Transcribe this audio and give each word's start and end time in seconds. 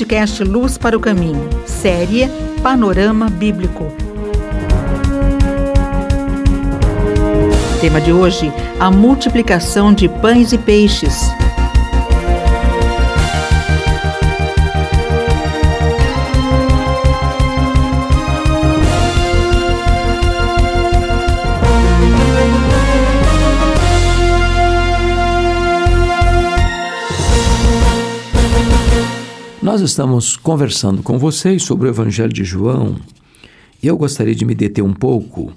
podcast 0.00 0.42
Luz 0.44 0.78
para 0.78 0.96
o 0.96 1.00
Caminho, 1.00 1.46
série 1.66 2.26
Panorama 2.62 3.28
Bíblico. 3.28 3.92
Tema 7.82 8.00
de 8.00 8.10
hoje: 8.10 8.50
a 8.78 8.90
multiplicação 8.90 9.92
de 9.92 10.08
pães 10.08 10.52
e 10.54 10.58
peixes. 10.58 11.39
Nós 29.62 29.82
estamos 29.82 30.38
conversando 30.38 31.02
com 31.02 31.18
vocês 31.18 31.62
sobre 31.64 31.86
o 31.86 31.90
Evangelho 31.90 32.32
de 32.32 32.44
João 32.44 32.98
e 33.82 33.86
eu 33.86 33.94
gostaria 33.94 34.34
de 34.34 34.46
me 34.46 34.54
deter 34.54 34.82
um 34.82 34.94
pouco 34.94 35.52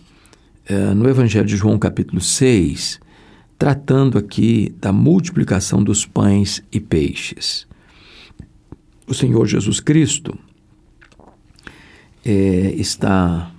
eh, 0.66 0.94
no 0.94 1.10
Evangelho 1.10 1.46
de 1.46 1.56
João, 1.56 1.80
capítulo 1.80 2.20
6, 2.20 3.00
tratando 3.58 4.18
aqui 4.18 4.76
da 4.78 4.92
multiplicação 4.92 5.82
dos 5.82 6.06
pães 6.06 6.62
e 6.70 6.82
peixes. 6.82 7.66
O 9.08 9.14
Senhor 9.14 9.48
Jesus 9.48 9.80
Cristo 9.80 10.38
eh, 12.26 12.74
está 12.76 13.50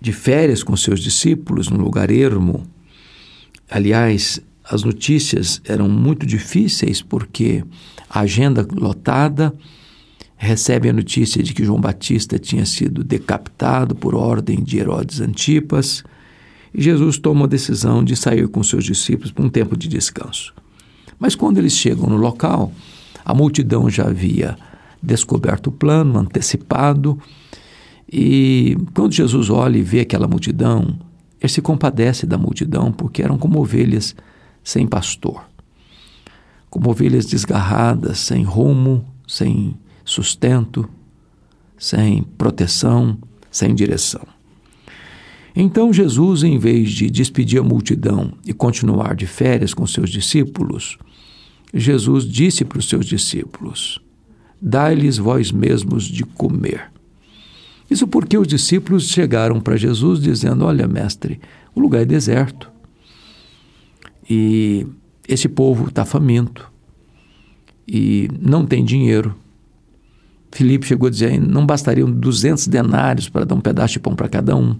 de 0.00 0.14
férias 0.14 0.62
com 0.62 0.74
seus 0.74 1.00
discípulos 1.00 1.68
num 1.68 1.82
lugar 1.82 2.10
ermo. 2.10 2.66
Aliás, 3.70 4.40
as 4.70 4.82
notícias 4.82 5.60
eram 5.64 5.88
muito 5.88 6.26
difíceis 6.26 7.00
porque 7.00 7.64
a 8.08 8.20
agenda 8.20 8.66
lotada 8.70 9.54
recebe 10.36 10.88
a 10.88 10.92
notícia 10.92 11.42
de 11.42 11.54
que 11.54 11.64
João 11.64 11.80
Batista 11.80 12.38
tinha 12.38 12.64
sido 12.66 13.02
decapitado 13.02 13.94
por 13.94 14.14
ordem 14.14 14.62
de 14.62 14.78
Herodes 14.78 15.20
Antipas 15.20 16.04
e 16.72 16.82
Jesus 16.82 17.18
toma 17.18 17.46
a 17.46 17.48
decisão 17.48 18.04
de 18.04 18.14
sair 18.14 18.46
com 18.48 18.62
seus 18.62 18.84
discípulos 18.84 19.32
para 19.32 19.44
um 19.44 19.48
tempo 19.48 19.76
de 19.76 19.88
descanso. 19.88 20.54
Mas 21.18 21.34
quando 21.34 21.58
eles 21.58 21.72
chegam 21.72 22.08
no 22.08 22.16
local, 22.16 22.72
a 23.24 23.34
multidão 23.34 23.88
já 23.90 24.04
havia 24.04 24.56
descoberto 25.02 25.68
o 25.68 25.72
plano, 25.72 26.18
antecipado, 26.18 27.18
e 28.10 28.76
quando 28.94 29.12
Jesus 29.12 29.50
olha 29.50 29.78
e 29.78 29.82
vê 29.82 30.00
aquela 30.00 30.28
multidão, 30.28 30.98
ele 31.40 31.52
se 31.52 31.60
compadece 31.60 32.26
da 32.26 32.38
multidão 32.38 32.92
porque 32.92 33.22
eram 33.22 33.38
como 33.38 33.60
ovelhas 33.60 34.14
sem 34.68 34.86
pastor, 34.86 35.48
como 36.68 36.90
ovelhas 36.90 37.24
desgarradas, 37.24 38.18
sem 38.18 38.42
rumo, 38.42 39.02
sem 39.26 39.74
sustento, 40.04 40.86
sem 41.78 42.22
proteção, 42.22 43.16
sem 43.50 43.74
direção. 43.74 44.20
Então 45.56 45.90
Jesus, 45.90 46.42
em 46.42 46.58
vez 46.58 46.90
de 46.90 47.08
despedir 47.08 47.58
a 47.60 47.62
multidão 47.62 48.34
e 48.44 48.52
continuar 48.52 49.16
de 49.16 49.26
férias 49.26 49.72
com 49.72 49.86
seus 49.86 50.10
discípulos, 50.10 50.98
Jesus 51.72 52.24
disse 52.26 52.62
para 52.62 52.78
os 52.78 52.90
seus 52.90 53.06
discípulos: 53.06 53.98
Dai-lhes 54.60 55.16
vós 55.16 55.50
mesmos 55.50 56.04
de 56.04 56.24
comer. 56.24 56.92
Isso 57.90 58.06
porque 58.06 58.36
os 58.36 58.46
discípulos 58.46 59.08
chegaram 59.08 59.62
para 59.62 59.78
Jesus 59.78 60.20
dizendo: 60.20 60.66
Olha, 60.66 60.86
mestre, 60.86 61.40
o 61.74 61.80
lugar 61.80 62.02
é 62.02 62.04
deserto 62.04 62.70
e 64.28 64.86
esse 65.26 65.48
povo 65.48 65.88
está 65.88 66.04
faminto 66.04 66.70
e 67.86 68.28
não 68.40 68.66
tem 68.66 68.84
dinheiro. 68.84 69.34
Filipe 70.52 70.86
chegou 70.86 71.06
a 71.06 71.10
dizer: 71.10 71.40
não 71.40 71.64
bastariam 71.64 72.10
200 72.10 72.66
denários 72.68 73.28
para 73.28 73.44
dar 73.44 73.54
um 73.54 73.60
pedaço 73.60 73.94
de 73.94 74.00
pão 74.00 74.14
para 74.14 74.28
cada 74.28 74.54
um. 74.56 74.76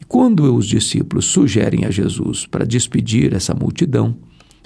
E 0.00 0.04
quando 0.06 0.54
os 0.54 0.66
discípulos 0.66 1.26
sugerem 1.26 1.84
a 1.84 1.90
Jesus 1.90 2.46
para 2.46 2.64
despedir 2.64 3.34
essa 3.34 3.54
multidão, 3.54 4.16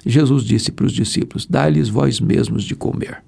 Jesus 0.05 0.43
disse 0.43 0.71
para 0.71 0.85
os 0.85 0.93
discípulos: 0.93 1.45
Dá-lhes 1.45 1.89
vós 1.89 2.19
mesmos 2.19 2.63
de 2.63 2.75
comer. 2.75 3.23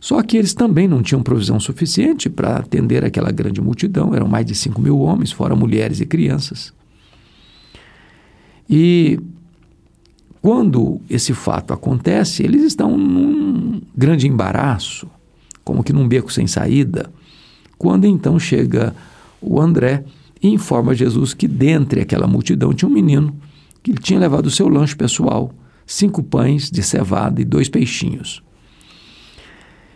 Só 0.00 0.22
que 0.22 0.38
eles 0.38 0.54
também 0.54 0.88
não 0.88 1.02
tinham 1.02 1.22
provisão 1.22 1.60
suficiente 1.60 2.30
para 2.30 2.56
atender 2.56 3.04
aquela 3.04 3.30
grande 3.30 3.60
multidão, 3.60 4.14
eram 4.14 4.26
mais 4.26 4.46
de 4.46 4.54
5 4.54 4.80
mil 4.80 4.98
homens, 4.98 5.30
fora 5.30 5.54
mulheres 5.54 6.00
e 6.00 6.06
crianças. 6.06 6.72
E 8.72 9.18
quando 10.40 11.00
esse 11.10 11.34
fato 11.34 11.72
acontece, 11.72 12.44
eles 12.44 12.62
estão 12.62 12.96
num 12.96 13.82
grande 13.96 14.28
embaraço, 14.28 15.10
como 15.64 15.82
que 15.82 15.92
num 15.92 16.06
beco 16.06 16.32
sem 16.32 16.46
saída, 16.46 17.12
quando 17.76 18.04
então 18.04 18.38
chega 18.38 18.94
o 19.42 19.60
André 19.60 20.04
e 20.40 20.48
informa 20.48 20.94
Jesus 20.94 21.34
que 21.34 21.48
dentre 21.48 22.00
aquela 22.00 22.28
multidão 22.28 22.72
tinha 22.72 22.88
um 22.88 22.94
menino 22.94 23.34
que 23.82 23.90
ele 23.90 23.98
tinha 23.98 24.20
levado 24.20 24.46
o 24.46 24.50
seu 24.50 24.68
lanche 24.68 24.94
pessoal, 24.94 25.52
cinco 25.84 26.22
pães 26.22 26.70
de 26.70 26.82
cevada 26.82 27.40
e 27.40 27.44
dois 27.44 27.68
peixinhos. 27.68 28.40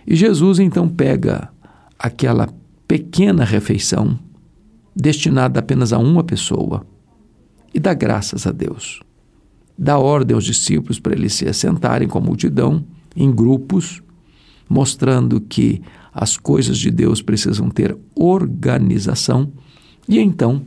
E 0.05 0.17
Jesus 0.17 0.59
então 0.59 0.89
pega 0.89 1.49
aquela 1.97 2.49
pequena 2.89 3.45
refeição 3.45 4.19
destinada 4.97 5.61
apenas 5.61 5.93
a 5.93 5.99
uma 5.99 6.25
pessoa 6.25 6.85
e 7.75 7.81
dá 7.81 7.93
graças 7.93 8.47
a 8.47 8.53
Deus. 8.53 9.01
Dá 9.77 9.99
ordem 9.99 10.37
aos 10.37 10.45
discípulos 10.45 11.01
para 11.01 11.15
eles 11.15 11.35
se 11.35 11.49
assentarem 11.49 12.07
com 12.07 12.19
a 12.19 12.21
multidão, 12.21 12.87
em 13.17 13.31
grupos, 13.31 14.01
mostrando 14.69 15.41
que 15.41 15.83
as 16.13 16.37
coisas 16.37 16.79
de 16.79 16.93
Deus 16.93 17.21
precisam 17.21 17.69
ter 17.69 17.97
organização. 18.15 19.53
E 20.09 20.21
então, 20.21 20.65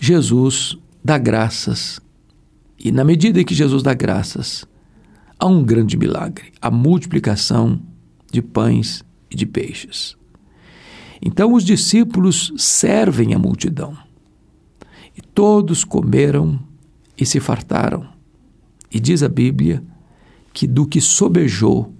Jesus 0.00 0.76
dá 1.02 1.16
graças. 1.16 2.00
E 2.78 2.90
na 2.90 3.04
medida 3.04 3.40
em 3.40 3.44
que 3.44 3.54
Jesus 3.54 3.82
dá 3.82 3.94
graças, 3.94 4.66
há 5.38 5.46
um 5.46 5.62
grande 5.62 5.96
milagre: 5.96 6.52
a 6.60 6.70
multiplicação 6.70 7.80
de 8.32 8.42
pães 8.42 9.04
e 9.30 9.36
de 9.36 9.46
peixes. 9.46 10.16
Então 11.22 11.54
os 11.54 11.64
discípulos 11.64 12.52
servem 12.56 13.32
a 13.32 13.38
multidão. 13.38 14.03
E 15.16 15.22
todos 15.22 15.84
comeram 15.84 16.58
e 17.16 17.24
se 17.24 17.40
fartaram. 17.40 18.06
E 18.90 18.98
diz 19.00 19.22
a 19.22 19.28
Bíblia 19.28 19.82
que 20.52 20.66
do 20.66 20.86
que 20.86 21.00
sobejou, 21.00 21.92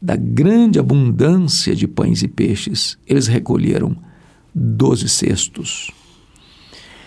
da 0.00 0.16
grande 0.16 0.78
abundância 0.78 1.76
de 1.76 1.86
pães 1.86 2.22
e 2.22 2.28
peixes, 2.28 2.98
eles 3.06 3.26
recolheram 3.26 3.94
doze 4.54 5.08
cestos. 5.08 5.90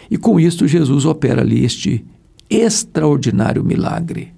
E 0.09 0.17
com 0.17 0.39
isto 0.39 0.67
Jesus 0.67 1.05
opera 1.05 1.41
ali 1.41 1.65
este 1.65 2.05
extraordinário 2.49 3.63
milagre, 3.63 4.33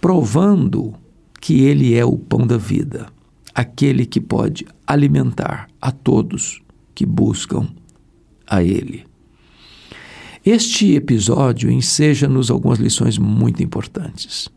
provando 0.00 0.94
que 1.40 1.62
ele 1.62 1.94
é 1.94 2.04
o 2.04 2.16
pão 2.16 2.46
da 2.46 2.56
vida, 2.56 3.08
aquele 3.52 4.06
que 4.06 4.20
pode 4.20 4.66
alimentar 4.86 5.68
a 5.80 5.90
todos 5.90 6.62
que 6.94 7.04
buscam 7.04 7.68
a 8.46 8.62
ele. 8.62 9.04
Este 10.50 10.94
episódio 10.94 11.70
enseja-nos 11.70 12.50
algumas 12.50 12.78
lições 12.78 13.18
muito 13.18 13.62
importantes. 13.62 14.48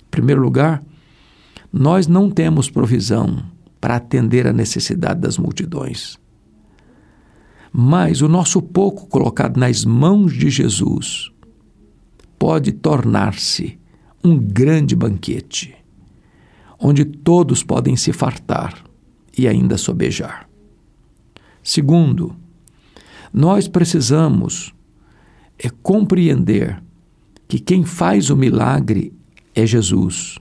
Em 0.00 0.08
primeiro 0.08 0.40
lugar, 0.40 0.84
nós 1.72 2.06
não 2.06 2.30
temos 2.30 2.70
provisão 2.70 3.44
para 3.80 3.96
atender 3.96 4.46
a 4.46 4.52
necessidade 4.52 5.18
das 5.18 5.36
multidões. 5.36 6.16
Mas 7.72 8.22
o 8.22 8.28
nosso 8.28 8.62
pouco 8.62 9.08
colocado 9.08 9.56
nas 9.56 9.84
mãos 9.84 10.32
de 10.32 10.48
Jesus 10.48 11.32
pode 12.38 12.70
tornar-se 12.70 13.80
um 14.22 14.38
grande 14.38 14.94
banquete, 14.94 15.74
onde 16.78 17.04
todos 17.04 17.64
podem 17.64 17.96
se 17.96 18.12
fartar 18.12 18.80
e 19.36 19.48
ainda 19.48 19.76
sobejar. 19.76 20.48
Segundo, 21.64 22.36
nós 23.32 23.66
precisamos 23.66 24.75
é 25.58 25.70
compreender 25.82 26.82
que 27.48 27.58
quem 27.58 27.84
faz 27.84 28.30
o 28.30 28.36
milagre 28.36 29.12
é 29.54 29.64
Jesus, 29.66 30.38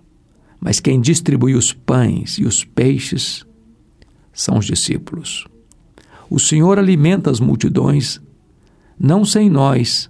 mas 0.60 0.80
quem 0.80 1.00
distribui 1.00 1.56
os 1.56 1.72
pães 1.72 2.38
e 2.38 2.44
os 2.44 2.64
peixes 2.64 3.46
são 4.34 4.58
os 4.58 4.66
discípulos. 4.66 5.46
O 6.30 6.40
Senhor 6.40 6.80
alimenta 6.80 7.30
as 7.30 7.40
multidões 7.40 8.20
não 9.00 9.24
sem 9.24 9.50
nós, 9.50 10.10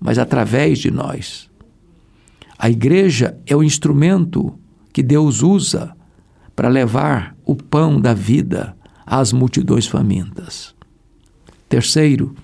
mas 0.00 0.18
através 0.18 0.78
de 0.78 0.90
nós. 0.90 1.50
A 2.58 2.70
igreja 2.70 3.38
é 3.46 3.54
o 3.54 3.62
instrumento 3.62 4.58
que 4.92 5.02
Deus 5.02 5.42
usa 5.42 5.94
para 6.54 6.68
levar 6.68 7.36
o 7.44 7.54
pão 7.54 8.00
da 8.00 8.14
vida 8.14 8.76
às 9.06 9.32
multidões 9.32 9.86
famintas. 9.86 10.74
Terceiro, 11.68 12.34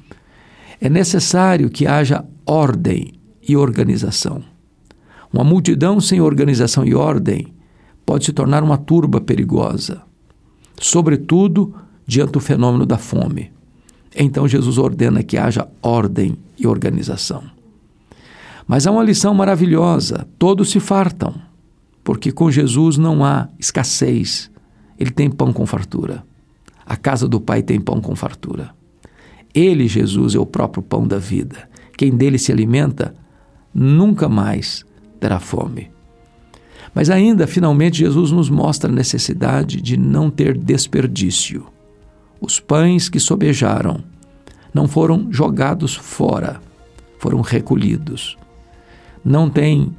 é 0.81 0.89
necessário 0.89 1.71
que 1.71 1.87
haja 1.87 2.25
ordem 2.45 3.15
e 3.47 3.57
organização. 3.57 4.43
Uma 5.33 5.45
multidão 5.45 6.01
sem 6.01 6.21
organização 6.21 6.85
e 6.85 6.95
ordem 6.95 7.53
pode 8.05 8.25
se 8.25 8.33
tornar 8.33 8.63
uma 8.63 8.79
turba 8.79 9.21
perigosa, 9.21 10.03
sobretudo 10.79 11.75
diante 12.07 12.33
do 12.33 12.41
fenômeno 12.41 12.87
da 12.87 12.97
fome. 12.97 13.51
Então 14.15 14.49
Jesus 14.49 14.79
ordena 14.79 15.23
que 15.23 15.37
haja 15.37 15.69
ordem 15.83 16.37
e 16.59 16.67
organização. 16.67 17.43
Mas 18.67 18.87
há 18.87 18.91
uma 18.91 19.03
lição 19.03 19.35
maravilhosa: 19.35 20.27
todos 20.39 20.71
se 20.71 20.81
fartam, 20.81 21.35
porque 22.03 22.33
com 22.33 22.51
Jesus 22.51 22.97
não 22.97 23.25
há 23.25 23.49
escassez, 23.59 24.51
ele 24.99 25.11
tem 25.11 25.31
pão 25.31 25.53
com 25.53 25.67
fartura. 25.67 26.25
A 26.85 26.97
casa 26.97 27.29
do 27.29 27.41
Pai 27.41 27.63
tem 27.63 27.81
pão 27.81 28.01
com 28.01 28.15
fartura. 28.15 28.71
Ele, 29.57 29.89
Jesus, 29.89 30.35
é 30.35 30.39
o 30.39 30.45
próprio 30.45 30.83
pão 30.83 31.09
da 31.09 31.19
vida. 31.19 31.67
Quem 31.97 32.15
dele 32.15 32.39
se 32.39 32.53
alimenta 32.53 33.15
nunca 33.75 34.29
mais 34.29 34.85
terá 35.19 35.41
fome. 35.41 35.91
Mas 36.95 37.09
ainda, 37.09 37.47
finalmente, 37.47 37.99
Jesus 37.99 38.31
nos 38.31 38.51
mostra 38.51 38.91
a 38.91 38.95
necessidade 38.95 39.81
de 39.81 39.97
não 39.97 40.31
ter 40.31 40.59
desperdício. 40.59 41.67
Os 42.39 42.61
pães 42.61 43.09
que 43.09 43.19
sobejaram 43.19 44.05
não 44.75 44.87
foram 44.87 45.33
jogados 45.33 45.95
fora, 45.95 46.61
foram 47.19 47.41
recolhidos. 47.41 48.37
Não 49.25 49.49
tem 49.49 49.97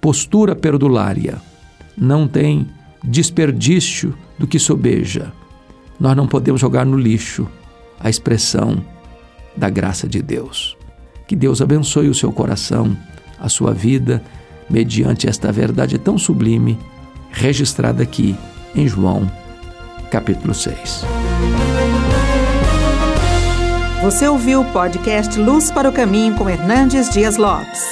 postura 0.00 0.56
perdulária, 0.56 1.40
não 1.96 2.26
tem 2.26 2.66
desperdício 3.04 4.14
do 4.36 4.48
que 4.48 4.58
sobeja. 4.58 5.32
Nós 5.98 6.16
não 6.16 6.26
podemos 6.26 6.60
jogar 6.60 6.84
no 6.84 6.96
lixo 6.98 7.48
a 8.00 8.08
expressão 8.08 8.84
da 9.56 9.68
graça 9.68 10.08
de 10.08 10.22
Deus. 10.22 10.76
Que 11.26 11.36
Deus 11.36 11.60
abençoe 11.60 12.08
o 12.08 12.14
seu 12.14 12.32
coração, 12.32 12.96
a 13.38 13.48
sua 13.48 13.74
vida, 13.74 14.22
mediante 14.68 15.28
esta 15.28 15.52
verdade 15.52 15.98
tão 15.98 16.16
sublime 16.16 16.78
registrada 17.30 18.02
aqui 18.02 18.36
em 18.74 18.86
João, 18.86 19.30
capítulo 20.10 20.54
6. 20.54 21.04
Você 24.02 24.28
ouviu 24.28 24.60
o 24.60 24.64
podcast 24.72 25.38
Luz 25.38 25.70
para 25.70 25.88
o 25.88 25.92
Caminho 25.92 26.34
com 26.36 26.48
Hernandes 26.48 27.10
Dias 27.10 27.36
Lopes. 27.36 27.82